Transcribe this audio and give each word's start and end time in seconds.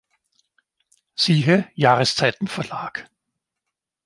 Siehe: 1.13 1.69
Jahreszeiten 1.75 2.47
Verlag 2.47 3.07